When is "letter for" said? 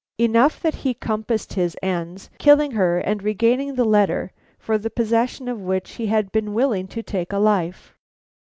3.85-4.79